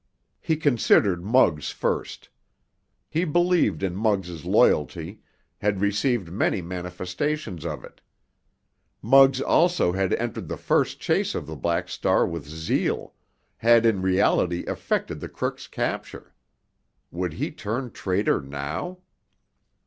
He 0.39 0.55
considered 0.57 1.23
Muggs 1.23 1.69
first. 1.69 2.29
He 3.07 3.23
believed 3.23 3.83
in 3.83 3.95
Muggs' 3.95 4.45
loyalty, 4.45 5.21
had 5.59 5.79
received 5.79 6.31
many 6.31 6.59
manifestations 6.59 7.67
of 7.67 7.83
it. 7.83 8.01
Muggs 9.03 9.39
also 9.41 9.91
had 9.91 10.13
entered 10.13 10.47
the 10.47 10.57
first 10.57 10.99
chase 10.99 11.35
of 11.35 11.45
the 11.45 11.55
Black 11.55 11.87
Star 11.87 12.25
with 12.25 12.47
zeal, 12.47 13.13
had 13.57 13.85
in 13.85 14.01
reality 14.01 14.61
effected 14.61 15.19
the 15.19 15.29
crook's 15.29 15.67
capture. 15.67 16.33
Would 17.11 17.33
he 17.33 17.51
turn 17.51 17.91
traitor 17.91 18.41
now? 18.41 18.97